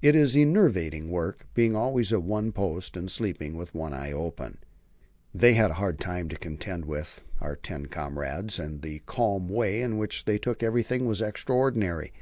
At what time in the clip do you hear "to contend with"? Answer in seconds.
6.30-7.22